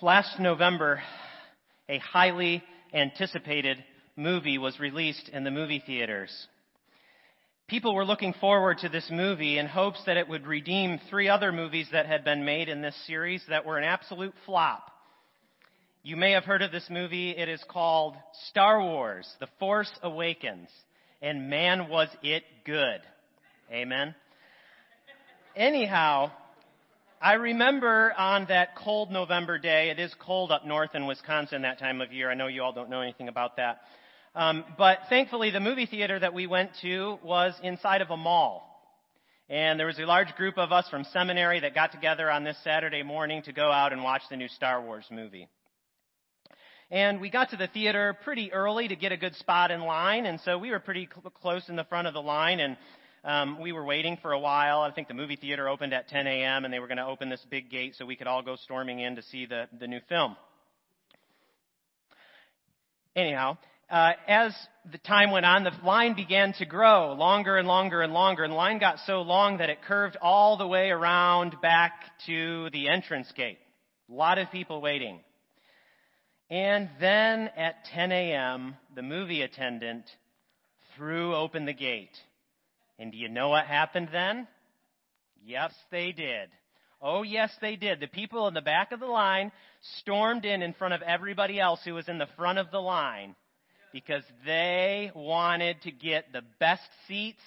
[0.00, 1.02] Last November,
[1.88, 2.62] a highly
[2.94, 3.82] anticipated
[4.14, 6.30] movie was released in the movie theaters.
[7.66, 11.50] People were looking forward to this movie in hopes that it would redeem three other
[11.50, 14.88] movies that had been made in this series that were an absolute flop.
[16.04, 17.32] You may have heard of this movie.
[17.32, 18.14] It is called
[18.50, 20.68] Star Wars The Force Awakens.
[21.20, 23.00] And man, was it good.
[23.72, 24.14] Amen.
[25.56, 26.30] Anyhow,
[27.20, 31.80] I remember on that cold November day, it is cold up north in Wisconsin that
[31.80, 32.30] time of year.
[32.30, 33.80] I know you all don't know anything about that.
[34.36, 38.64] Um, but thankfully, the movie theater that we went to was inside of a mall.
[39.48, 42.56] And there was a large group of us from seminary that got together on this
[42.62, 45.48] Saturday morning to go out and watch the new Star Wars movie.
[46.88, 50.24] And we got to the theater pretty early to get a good spot in line,
[50.24, 52.76] and so we were pretty cl- close in the front of the line, and
[53.24, 54.80] um, we were waiting for a while.
[54.80, 56.64] I think the movie theater opened at 10 a.m.
[56.64, 59.00] and they were going to open this big gate so we could all go storming
[59.00, 60.36] in to see the, the new film.
[63.16, 63.58] Anyhow,
[63.90, 64.54] uh, as
[64.92, 68.52] the time went on, the line began to grow longer and longer and longer, and
[68.52, 71.92] the line got so long that it curved all the way around back
[72.26, 73.58] to the entrance gate.
[74.10, 75.20] A lot of people waiting.
[76.50, 80.04] And then at 10 a.m., the movie attendant
[80.96, 82.16] threw open the gate.
[82.98, 84.48] And do you know what happened then?
[85.44, 86.48] Yes, they did.
[87.00, 88.00] Oh, yes, they did.
[88.00, 89.52] The people in the back of the line
[90.00, 93.36] stormed in in front of everybody else who was in the front of the line
[93.92, 97.42] because they wanted to get the best seats.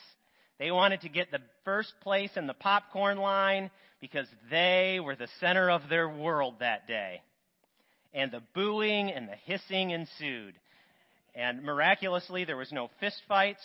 [0.57, 5.27] They wanted to get the first place in the popcorn line because they were the
[5.39, 7.21] center of their world that day.
[8.13, 10.55] And the booing and the hissing ensued.
[11.35, 13.61] And miraculously, there was no fist fights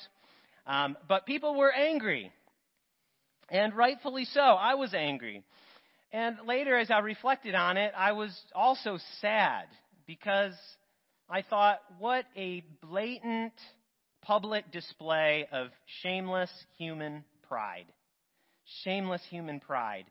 [0.67, 2.33] um, but people were angry.
[3.49, 4.41] And rightfully so.
[4.41, 5.45] I was angry.
[6.13, 9.67] And later, as I reflected on it, I was also sad
[10.07, 10.55] because
[11.29, 13.53] I thought, what a blatant
[14.23, 15.69] public display of
[16.03, 17.87] shameless human pride.
[18.83, 20.07] Shameless human pride.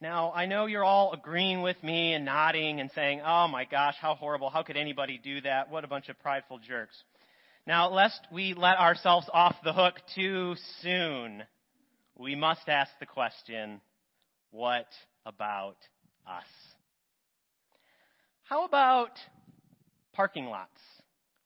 [0.00, 3.94] Now, I know you're all agreeing with me and nodding and saying, oh my gosh,
[4.00, 4.50] how horrible.
[4.50, 5.70] How could anybody do that?
[5.70, 6.96] What a bunch of prideful jerks.
[7.66, 11.44] Now, lest we let ourselves off the hook too soon,
[12.18, 13.80] we must ask the question,
[14.50, 14.88] what
[15.24, 15.76] about
[16.26, 16.44] us?
[18.48, 19.12] How about
[20.12, 20.70] parking lots?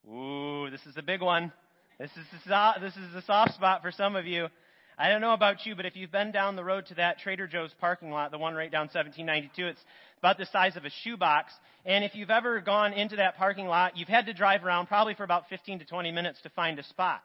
[0.09, 1.53] Ooh, this is a big one.
[1.99, 4.49] This is a, this is a soft spot for some of you.
[4.99, 7.47] I don't know about you, but if you've been down the road to that Trader
[7.47, 9.81] Joe's parking lot, the one right down 1792, it's
[10.27, 11.53] about the size of a shoebox.
[11.85, 15.15] And if you've ever gone into that parking lot, you've had to drive around probably
[15.15, 17.21] for about 15 to 20 minutes to find a spot.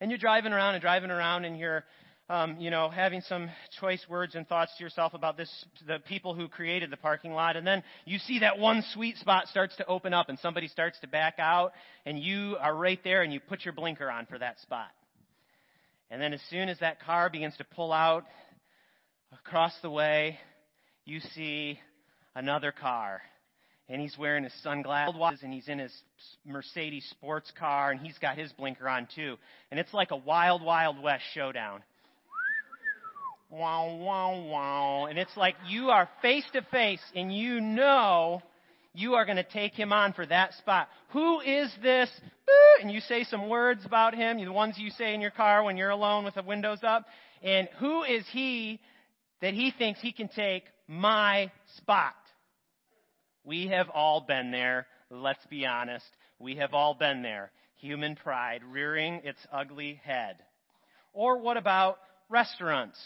[0.00, 1.82] And you're driving around and driving around and you're,
[2.30, 5.50] um, you know, having some choice words and thoughts to yourself about this,
[5.84, 7.56] the people who created the parking lot.
[7.56, 11.00] And then you see that one sweet spot starts to open up and somebody starts
[11.00, 11.72] to back out
[12.06, 14.90] and you are right there and you put your blinker on for that spot.
[16.08, 18.26] And then as soon as that car begins to pull out
[19.32, 20.38] across the way,
[21.04, 21.78] you see
[22.34, 23.20] another car.
[23.88, 25.92] And he's wearing his sunglasses and he's in his
[26.46, 29.36] Mercedes sports car and he's got his blinker on too.
[29.70, 31.82] And it's like a wild, wild west showdown.
[33.50, 35.06] Wow, wow, wow.
[35.06, 38.40] And it's like you are face to face and you know
[38.94, 40.88] you are going to take him on for that spot.
[41.10, 42.08] Who is this?
[42.80, 45.76] And you say some words about him, the ones you say in your car when
[45.76, 47.04] you're alone with the windows up.
[47.42, 48.80] And who is he
[49.42, 52.14] that he thinks he can take my spot?
[53.44, 54.86] We have all been there.
[55.10, 56.06] Let's be honest.
[56.38, 57.50] We have all been there.
[57.76, 60.36] Human pride rearing its ugly head.
[61.12, 62.98] Or what about restaurants?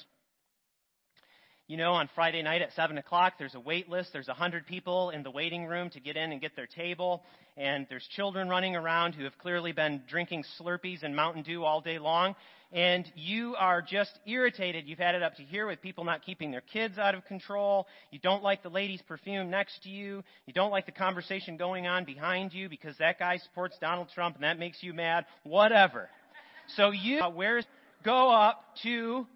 [1.68, 4.14] You know, on Friday night at 7 o'clock, there's a wait list.
[4.14, 7.22] There's 100 people in the waiting room to get in and get their table.
[7.58, 11.82] And there's children running around who have clearly been drinking Slurpees and Mountain Dew all
[11.82, 12.36] day long.
[12.72, 14.88] And you are just irritated.
[14.88, 17.86] You've had it up to here with people not keeping their kids out of control.
[18.10, 20.24] You don't like the lady's perfume next to you.
[20.46, 24.36] You don't like the conversation going on behind you because that guy supports Donald Trump
[24.36, 25.26] and that makes you mad.
[25.42, 26.08] Whatever.
[26.76, 27.66] So you, uh, where's,
[28.04, 29.26] go up to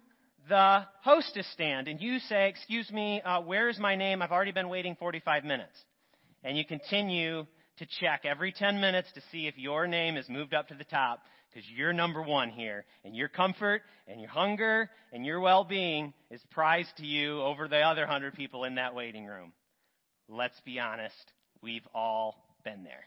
[0.49, 4.21] the hostess stand and you say, Excuse me, uh, where is my name?
[4.21, 5.77] I've already been waiting 45 minutes.
[6.43, 7.45] And you continue
[7.77, 10.83] to check every 10 minutes to see if your name is moved up to the
[10.83, 12.85] top because you're number one here.
[13.03, 17.67] And your comfort and your hunger and your well being is prized to you over
[17.67, 19.53] the other 100 people in that waiting room.
[20.27, 21.31] Let's be honest,
[21.61, 23.05] we've all been there.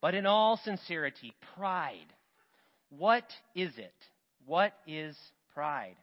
[0.00, 2.12] But in all sincerity, pride,
[2.90, 3.24] what
[3.54, 3.92] is it?
[4.48, 5.14] What is
[5.52, 5.96] pride?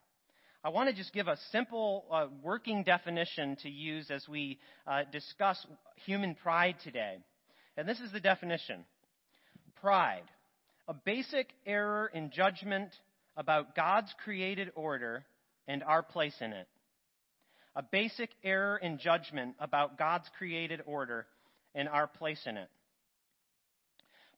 [0.63, 5.01] I want to just give a simple uh, working definition to use as we uh,
[5.11, 5.65] discuss
[6.05, 7.15] human pride today.
[7.75, 8.85] And this is the definition
[9.81, 10.29] Pride,
[10.87, 12.91] a basic error in judgment
[13.35, 15.25] about God's created order
[15.67, 16.67] and our place in it.
[17.75, 21.25] A basic error in judgment about God's created order
[21.73, 22.69] and our place in it.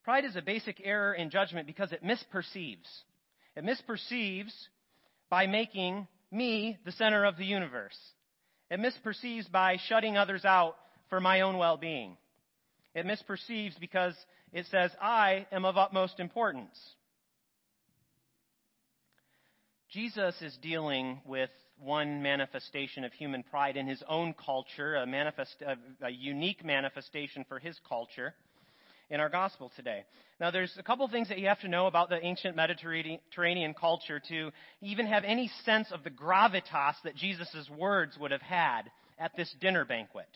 [0.02, 2.88] Pride is a basic error in judgment because it misperceives.
[3.58, 4.52] It misperceives
[5.30, 7.98] by making me the center of the universe.
[8.70, 10.76] It misperceives by shutting others out
[11.10, 12.16] for my own well being.
[12.94, 14.14] It misperceives because
[14.52, 16.78] it says, I am of utmost importance.
[19.90, 21.50] Jesus is dealing with
[21.80, 27.44] one manifestation of human pride in his own culture, a, manifest, a, a unique manifestation
[27.48, 28.34] for his culture
[29.10, 30.04] in our gospel today.
[30.40, 34.20] Now, there's a couple things that you have to know about the ancient Mediterranean culture
[34.28, 34.50] to
[34.80, 38.82] even have any sense of the gravitas that Jesus' words would have had
[39.18, 40.28] at this dinner banquet.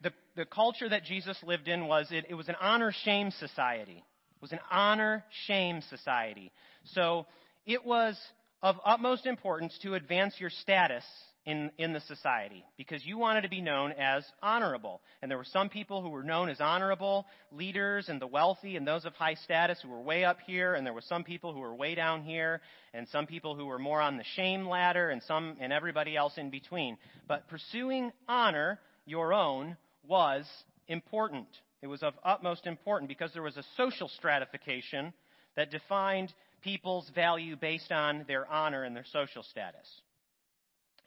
[0.00, 4.04] The, the culture that Jesus lived in was it, it was an honor shame society.
[4.36, 6.52] It was an honor shame society.
[6.94, 7.26] So
[7.66, 8.16] it was
[8.62, 11.04] of utmost importance to advance your status
[11.46, 15.00] in, in the society because you wanted to be known as honorable.
[15.22, 18.86] And there were some people who were known as honorable leaders and the wealthy and
[18.86, 21.60] those of high status who were way up here, and there were some people who
[21.60, 22.60] were way down here,
[22.92, 26.34] and some people who were more on the shame ladder, and some and everybody else
[26.36, 26.98] in between.
[27.26, 29.76] But pursuing honor, your own,
[30.06, 30.46] was
[30.88, 31.48] important.
[31.80, 35.12] It was of utmost importance because there was a social stratification
[35.56, 36.32] that defined
[36.62, 39.86] people's value based on their honor and their social status.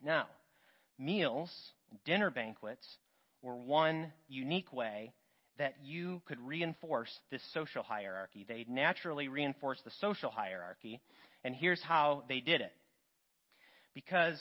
[0.04, 0.28] Now,
[0.98, 1.52] meals,
[2.06, 2.86] dinner banquets,
[3.42, 5.14] were one unique way
[5.58, 8.46] that you could reinforce this social hierarchy.
[8.48, 11.02] They naturally reinforced the social hierarchy,
[11.44, 12.74] and here's how they did it.
[13.94, 14.40] Because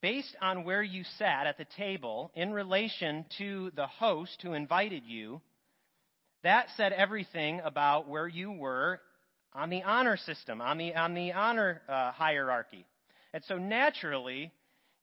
[0.00, 5.04] based on where you sat at the table in relation to the host who invited
[5.04, 5.40] you,
[6.42, 9.00] that said everything about where you were
[9.54, 12.84] on the honor system, on the, on the honor uh, hierarchy.
[13.32, 14.52] And so naturally,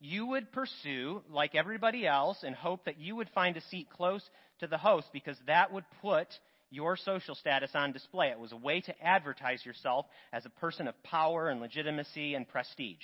[0.01, 4.27] you would pursue, like everybody else, and hope that you would find a seat close
[4.59, 6.27] to the host because that would put
[6.71, 8.29] your social status on display.
[8.29, 12.47] It was a way to advertise yourself as a person of power and legitimacy and
[12.47, 13.03] prestige.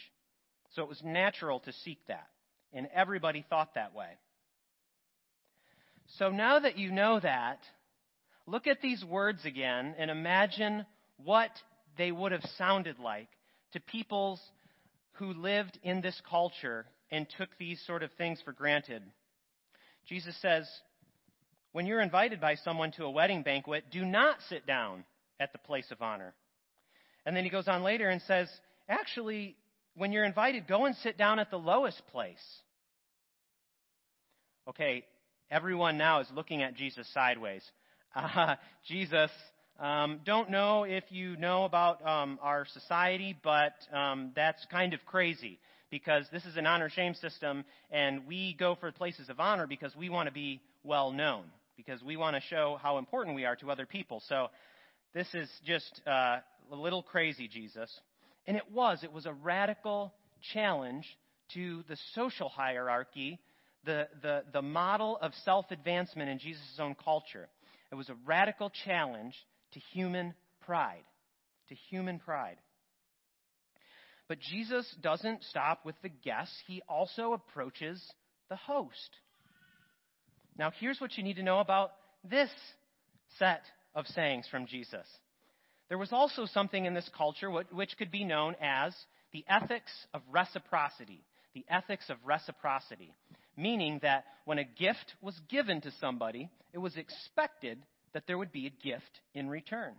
[0.75, 2.27] So it was natural to seek that.
[2.73, 4.09] And everybody thought that way.
[6.17, 7.59] So now that you know that,
[8.47, 10.85] look at these words again and imagine
[11.23, 11.51] what
[11.97, 13.29] they would have sounded like
[13.73, 14.41] to people's
[15.17, 19.01] who lived in this culture and took these sort of things for granted.
[20.07, 20.67] Jesus says,
[21.71, 25.03] when you're invited by someone to a wedding banquet, do not sit down
[25.39, 26.33] at the place of honor.
[27.25, 28.49] And then he goes on later and says,
[28.87, 29.55] actually,
[29.95, 32.61] when you're invited, go and sit down at the lowest place.
[34.67, 35.03] Okay,
[35.49, 37.63] everyone now is looking at Jesus sideways.
[38.15, 38.55] Uh,
[38.87, 39.31] Jesus
[39.79, 45.05] um, don't know if you know about um, our society, but um, that's kind of
[45.05, 45.59] crazy
[45.91, 49.95] because this is an honor shame system, and we go for places of honor because
[49.95, 51.43] we want to be well known,
[51.75, 54.21] because we want to show how important we are to other people.
[54.27, 54.47] So
[55.13, 56.37] this is just uh,
[56.71, 57.91] a little crazy, Jesus.
[58.47, 59.03] And it was.
[59.03, 60.13] It was a radical
[60.53, 61.05] challenge
[61.53, 63.39] to the social hierarchy,
[63.85, 67.47] the, the, the model of self advancement in Jesus' own culture.
[67.91, 69.35] It was a radical challenge
[69.73, 70.33] to human
[70.65, 71.03] pride.
[71.69, 72.57] To human pride.
[74.27, 78.03] But Jesus doesn't stop with the guests, he also approaches
[78.49, 79.09] the host.
[80.57, 81.91] Now, here's what you need to know about
[82.29, 82.49] this
[83.37, 83.61] set
[83.95, 85.05] of sayings from Jesus.
[85.89, 88.93] There was also something in this culture which could be known as
[89.31, 91.23] the ethics of reciprocity.
[91.53, 93.13] The ethics of reciprocity.
[93.55, 97.79] Meaning that when a gift was given to somebody, it was expected
[98.17, 99.93] that there would be a gift in return.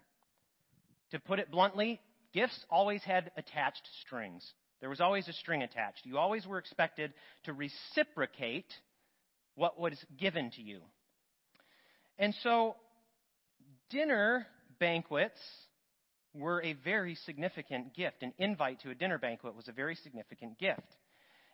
[1.12, 2.00] To put it bluntly,
[2.34, 4.44] gifts always had attached strings.
[4.80, 6.00] There was always a string attached.
[6.02, 8.66] You always were expected to reciprocate
[9.54, 10.80] what was given to you.
[12.18, 12.74] And so,
[13.88, 14.48] dinner
[14.80, 15.38] banquets
[16.34, 18.24] were a very significant gift.
[18.24, 20.96] An invite to a dinner banquet was a very significant gift.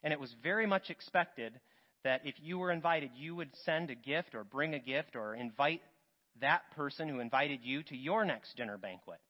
[0.02, 1.60] And it was very much expected
[2.04, 5.34] that if you were invited, you would send a gift or bring a gift or
[5.34, 5.82] invite
[6.40, 9.20] that person who invited you to your next dinner banquet.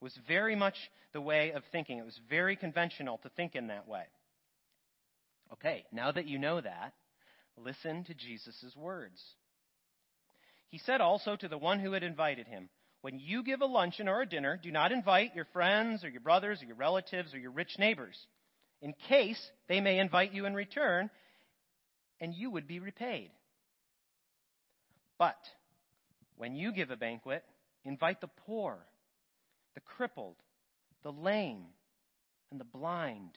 [0.00, 0.76] It was very much
[1.12, 1.98] the way of thinking.
[1.98, 4.04] It was very conventional to think in that way.
[5.52, 6.92] Okay, now that you know that,
[7.56, 9.20] listen to Jesus' words.
[10.68, 12.68] He said also to the one who had invited him,
[13.00, 16.20] When you give a luncheon or a dinner, do not invite your friends or your
[16.20, 18.16] brothers or your relatives or your rich neighbors.
[18.82, 21.10] in case they may invite you in return,
[22.20, 23.30] and you would be repaid.
[25.18, 25.36] But
[26.40, 27.44] when you give a banquet,
[27.84, 28.78] invite the poor,
[29.74, 30.36] the crippled,
[31.02, 31.66] the lame,
[32.50, 33.36] and the blind.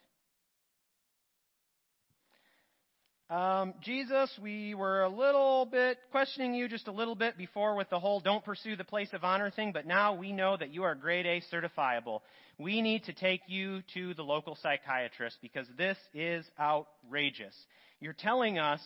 [3.29, 7.89] Um, Jesus, we were a little bit questioning you just a little bit before with
[7.89, 10.83] the whole don't pursue the place of honor thing, but now we know that you
[10.83, 12.21] are grade A certifiable.
[12.57, 17.55] We need to take you to the local psychiatrist because this is outrageous.
[17.99, 18.79] You're telling us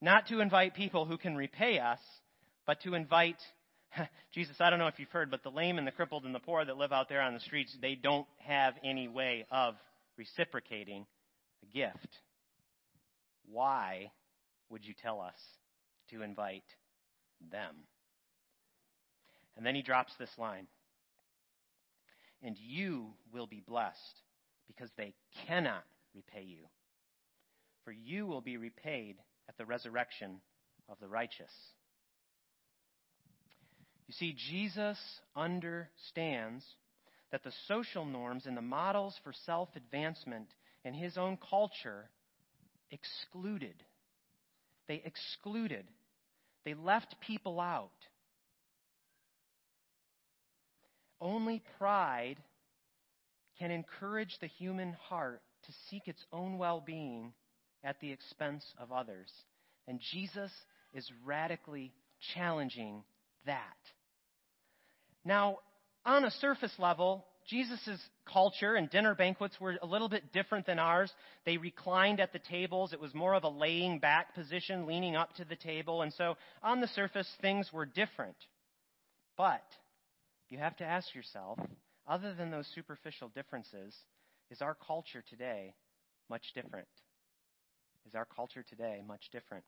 [0.00, 1.98] not to invite people who can repay us,
[2.70, 3.42] but to invite
[4.32, 6.38] Jesus, I don't know if you've heard, but the lame and the crippled and the
[6.38, 9.74] poor that live out there on the streets, they don't have any way of
[10.16, 11.04] reciprocating
[11.64, 12.06] a gift.
[13.50, 14.12] Why
[14.68, 15.34] would you tell us
[16.10, 16.62] to invite
[17.50, 17.74] them?
[19.56, 20.68] And then he drops this line
[22.40, 24.22] And you will be blessed
[24.68, 25.12] because they
[25.48, 25.82] cannot
[26.14, 26.66] repay you.
[27.84, 29.16] For you will be repaid
[29.48, 30.40] at the resurrection
[30.88, 31.50] of the righteous.
[34.10, 34.98] You see, Jesus
[35.36, 36.64] understands
[37.30, 40.48] that the social norms and the models for self advancement
[40.84, 42.10] in his own culture
[42.90, 43.76] excluded.
[44.88, 45.84] They excluded.
[46.64, 47.92] They left people out.
[51.20, 52.38] Only pride
[53.60, 57.32] can encourage the human heart to seek its own well being
[57.84, 59.30] at the expense of others.
[59.86, 60.50] And Jesus
[60.92, 61.92] is radically
[62.34, 63.04] challenging
[63.46, 63.76] that.
[65.24, 65.58] Now,
[66.04, 68.00] on a surface level, Jesus'
[68.32, 71.12] culture and dinner banquets were a little bit different than ours.
[71.44, 72.92] They reclined at the tables.
[72.92, 76.02] It was more of a laying back position, leaning up to the table.
[76.02, 78.36] And so, on the surface, things were different.
[79.36, 79.64] But
[80.48, 81.58] you have to ask yourself
[82.06, 83.94] other than those superficial differences,
[84.50, 85.74] is our culture today
[86.28, 86.88] much different?
[88.06, 89.64] Is our culture today much different?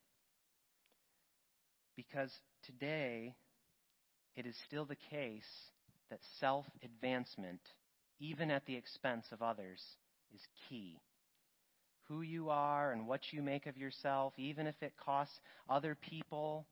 [1.96, 2.32] Because
[2.64, 3.34] today,
[4.36, 5.70] it is still the case
[6.10, 7.60] that self advancement,
[8.20, 9.82] even at the expense of others,
[10.34, 10.98] is key.
[12.08, 16.66] Who you are and what you make of yourself, even if it costs other people,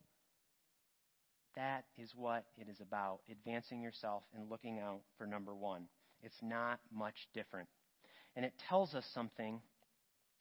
[1.56, 5.84] that is what it is about advancing yourself and looking out for number one.
[6.22, 7.68] It's not much different.
[8.36, 9.60] And it tells us something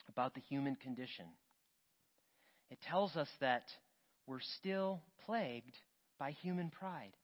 [0.08, 1.26] about the human condition.
[2.70, 3.64] It tells us that
[4.26, 5.74] we're still plagued
[6.20, 7.16] by human pride.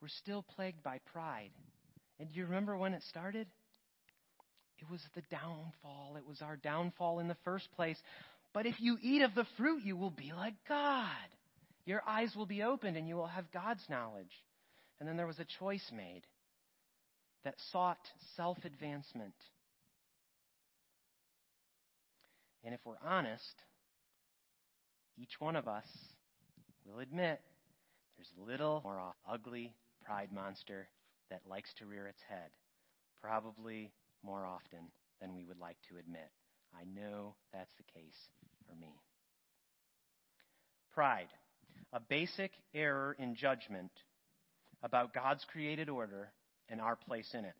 [0.00, 1.50] We're still plagued by pride.
[2.18, 3.46] And do you remember when it started?
[4.78, 6.14] It was the downfall.
[6.16, 7.98] It was our downfall in the first place.
[8.54, 11.08] But if you eat of the fruit, you will be like God.
[11.84, 14.32] Your eyes will be opened and you will have God's knowledge.
[14.98, 16.22] And then there was a choice made
[17.44, 17.98] that sought
[18.36, 19.34] self advancement.
[22.64, 23.62] And if we're honest,
[25.18, 25.86] each one of us
[26.84, 27.40] will admit
[28.16, 30.88] there's little more ugly pride monster
[31.30, 32.50] that likes to rear its head,
[33.20, 33.92] probably
[34.22, 36.30] more often than we would like to admit.
[36.74, 38.16] I know that's the case
[38.68, 38.92] for me.
[40.94, 41.28] Pride,
[41.92, 43.90] a basic error in judgment
[44.82, 46.30] about God's created order
[46.68, 47.54] and our place in it.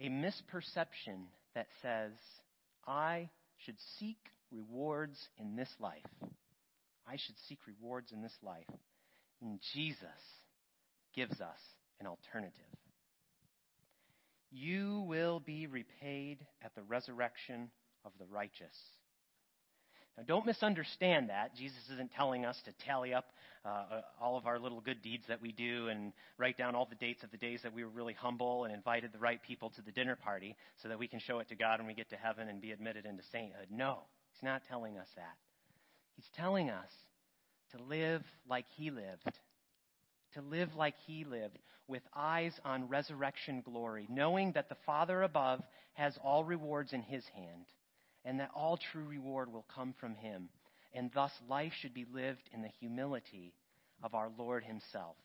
[0.00, 2.12] A misperception that says,
[2.86, 3.30] I
[3.64, 4.18] should seek
[4.52, 6.02] rewards in this life.
[7.08, 8.66] I should seek rewards in this life
[9.42, 10.08] and Jesus
[11.14, 11.58] gives us
[12.00, 12.52] an alternative.
[14.50, 17.70] You will be repaid at the resurrection
[18.04, 18.76] of the righteous.
[20.16, 21.54] Now, don't misunderstand that.
[21.56, 23.26] Jesus isn't telling us to tally up
[23.66, 26.94] uh, all of our little good deeds that we do and write down all the
[26.94, 29.82] dates of the days that we were really humble and invited the right people to
[29.82, 32.16] the dinner party so that we can show it to God when we get to
[32.16, 33.66] heaven and be admitted into sainthood.
[33.70, 33.98] No,
[34.32, 35.36] he's not telling us that.
[36.14, 36.90] He's telling us
[37.72, 39.30] to live like he lived.
[40.34, 41.58] To live like he lived,
[41.88, 45.62] with eyes on resurrection glory, knowing that the Father above
[45.94, 47.64] has all rewards in his hand,
[48.24, 50.48] and that all true reward will come from him.
[50.92, 53.54] And thus life should be lived in the humility
[54.02, 55.16] of our Lord himself.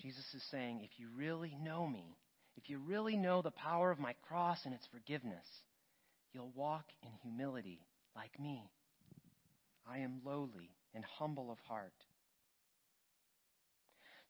[0.00, 2.16] Jesus is saying, if you really know me,
[2.56, 5.46] if you really know the power of my cross and its forgiveness,
[6.32, 7.80] you'll walk in humility
[8.14, 8.62] like me.
[9.90, 11.92] I am lowly and humble of heart.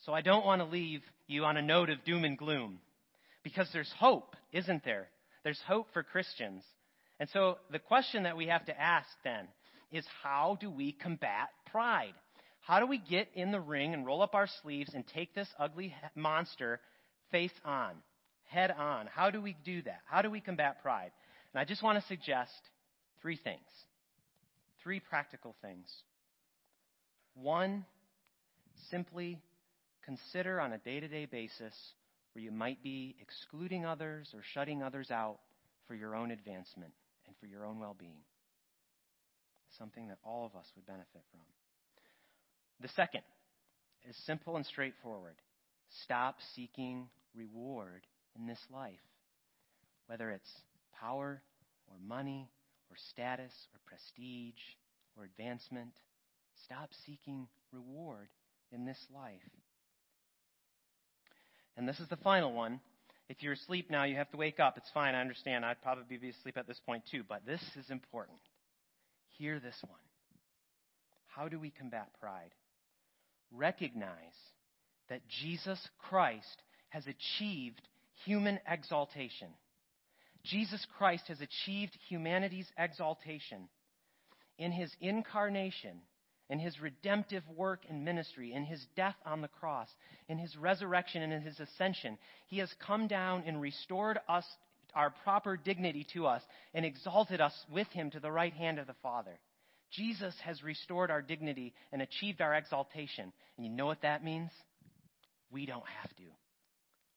[0.05, 2.81] So I don't want to leave you on a note of doom and gloom
[3.43, 5.09] because there's hope, isn't there?
[5.45, 6.63] There's hope for Christians.
[7.21, 9.49] And so the question that we have to ask then
[9.93, 12.15] is how do we combat pride?
[12.61, 15.49] How do we get in the ring and roll up our sleeves and take this
[15.59, 16.81] ugly monster
[17.31, 17.93] face on,
[18.45, 19.07] head on.
[19.07, 20.01] How do we do that?
[20.07, 21.11] How do we combat pride?
[21.53, 22.53] And I just want to suggest
[23.21, 23.61] three things.
[24.85, 25.89] Three practical things.
[27.35, 27.87] One,
[28.91, 29.41] simply
[30.05, 31.75] consider on a day to day basis
[32.35, 35.39] where you might be excluding others or shutting others out
[35.89, 36.93] for your own advancement
[37.27, 38.21] and for your own well being.
[39.79, 41.41] Something that all of us would benefit from.
[42.81, 43.23] The second
[44.09, 45.37] is simple and straightforward.
[46.05, 48.03] Stop seeking reward
[48.39, 48.93] in this life,
[50.09, 50.51] whether it's
[51.01, 51.41] power
[51.89, 52.51] or money
[52.95, 54.61] or status or prestige
[55.17, 55.93] or advancement.
[56.65, 58.29] Stop seeking reward
[58.71, 59.33] in this life.
[61.77, 62.81] And this is the final one.
[63.29, 64.77] If you're asleep now, you have to wake up.
[64.77, 65.17] It's fine.
[65.17, 65.65] I understand.
[65.65, 68.39] I'd probably be asleep at this point too, but this is important.
[69.39, 69.99] Hear this one.
[71.27, 72.55] How do we combat pride?
[73.51, 74.37] Recognize
[75.09, 77.83] that Jesus Christ has achieved
[78.25, 79.49] human exaltation.
[80.45, 83.69] Jesus Christ has achieved humanity's exaltation
[84.59, 86.01] in his incarnation
[86.51, 89.89] in his redemptive work and ministry, in his death on the cross,
[90.29, 94.45] in his resurrection and in his ascension, he has come down and restored us
[94.95, 98.87] our proper dignity to us and exalted us with him to the right hand of
[98.87, 99.39] the Father.
[99.91, 103.33] Jesus has restored our dignity and achieved our exaltation.
[103.57, 104.51] And you know what that means?
[105.51, 106.25] We don't have to.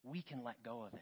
[0.03, 0.99] We can let go of it.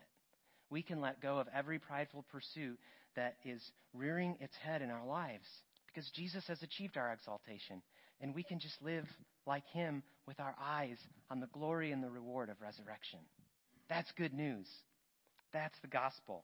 [0.76, 2.78] We can let go of every prideful pursuit
[3.16, 3.62] that is
[3.94, 5.46] rearing its head in our lives
[5.88, 7.82] because Jesus has achieved our exaltation
[8.20, 9.06] and we can just live
[9.48, 10.98] like him with our eyes
[11.32, 13.20] on the glory and the reward of resurrection.
[13.88, 14.68] That's good news.
[15.54, 16.44] That's the gospel.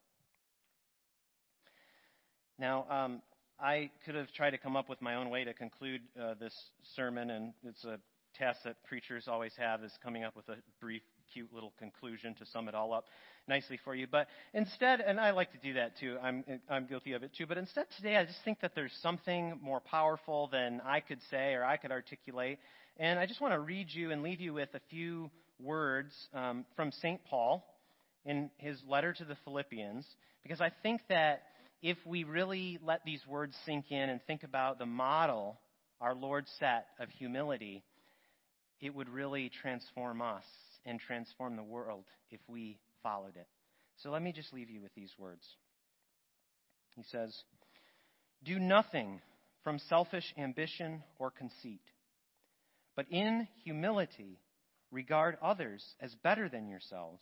[2.58, 3.22] Now, um,
[3.60, 6.56] I could have tried to come up with my own way to conclude uh, this
[6.96, 8.00] sermon, and it's a
[8.38, 11.02] task that preachers always have is coming up with a brief,
[11.34, 13.06] cute little conclusion to sum it all up
[13.48, 14.08] nicely for you.
[14.10, 17.46] But instead, and I like to do that too, I'm, I'm guilty of it too,
[17.46, 21.54] but instead today I just think that there's something more powerful than I could say
[21.54, 22.60] or I could articulate.
[22.98, 26.66] And I just want to read you and leave you with a few words um,
[26.76, 27.24] from St.
[27.26, 27.66] Paul
[28.26, 30.06] in his letter to the Philippians,
[30.44, 31.44] because I think that
[31.82, 35.60] if we really let these words sink in and think about the model
[36.00, 37.84] our Lord set of humility,
[38.82, 40.44] it would really transform us
[40.86, 43.48] and transform the world if we followed it.
[43.98, 45.46] So let me just leave you with these words.
[46.96, 47.36] He says,
[48.44, 49.22] Do nothing
[49.64, 51.82] from selfish ambition or conceit,
[52.96, 54.40] but in humility
[54.92, 57.22] regard others as better than yourselves.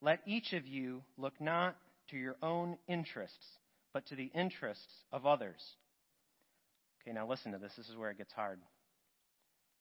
[0.00, 1.76] Let each of you look not
[2.10, 3.46] to your own interests,
[3.92, 5.60] but to the interests of others.
[7.02, 7.72] Okay, now listen to this.
[7.76, 8.58] This is where it gets hard.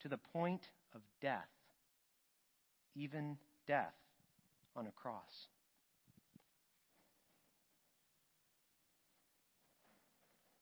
[0.00, 1.48] to the point of death,
[2.94, 3.36] even
[3.66, 3.94] death
[4.76, 5.48] on a cross.